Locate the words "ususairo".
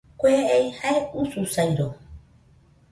1.25-1.87